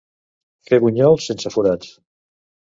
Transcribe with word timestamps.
Fer 0.69 0.79
bunyols 0.85 1.29
sense 1.33 1.55
forats. 1.59 1.95